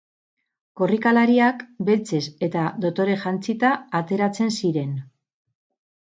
Korrikalariak 0.79 1.59
beltzez 1.89 2.21
eta 2.47 2.63
dotore 2.85 3.17
jantzita 3.25 3.71
ateratzen 3.99 4.49
ziren. 4.55 4.97